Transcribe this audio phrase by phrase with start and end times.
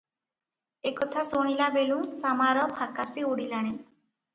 [0.91, 3.81] ଏ କଥା ଶୁଣିଲାବେଳୁଁ ଶାମାର ଫାକାଶି ଉଡ଼ିଲାଣି।